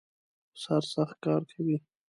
اوس 0.55 0.63
هر 0.71 0.83
سخت 0.93 1.17
کار 1.25 1.41
کوي. 1.51 1.77